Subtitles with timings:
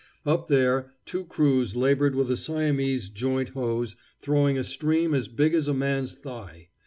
[0.25, 5.53] Up there two crews labored with a Siamese joint hose throwing a stream as big
[5.53, 6.69] as a man's thigh.